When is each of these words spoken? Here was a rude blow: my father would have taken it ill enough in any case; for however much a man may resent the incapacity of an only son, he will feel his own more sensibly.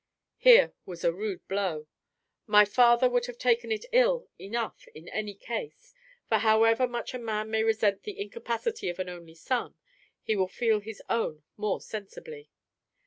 Here 0.39 0.73
was 0.83 1.03
a 1.03 1.13
rude 1.13 1.47
blow: 1.47 1.85
my 2.47 2.65
father 2.65 3.07
would 3.07 3.27
have 3.27 3.37
taken 3.37 3.71
it 3.71 3.85
ill 3.91 4.27
enough 4.39 4.87
in 4.95 5.07
any 5.09 5.35
case; 5.35 5.93
for 6.27 6.39
however 6.39 6.87
much 6.87 7.13
a 7.13 7.19
man 7.19 7.51
may 7.51 7.61
resent 7.63 8.01
the 8.01 8.19
incapacity 8.19 8.89
of 8.89 8.97
an 8.97 9.09
only 9.09 9.35
son, 9.35 9.75
he 10.23 10.35
will 10.35 10.47
feel 10.47 10.79
his 10.79 11.03
own 11.07 11.43
more 11.55 11.79
sensibly. 11.79 12.49